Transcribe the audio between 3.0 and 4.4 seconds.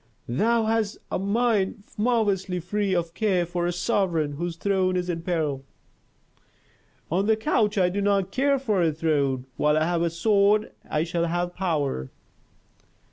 care for a sovereign